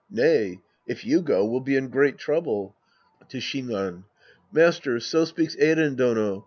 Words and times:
Nay. 0.09 0.61
If 0.87 1.05
you 1.05 1.21
go, 1.21 1.45
we'll 1.45 1.59
be 1.59 1.75
in 1.75 1.89
great 1.89 2.17
trouble. 2.17 2.73
{To 3.29 3.37
Shinran.) 3.37 4.05
Master, 4.51 4.99
so 4.99 5.25
speaks 5.25 5.55
Eiren 5.57 5.95
Dono. 5.95 6.39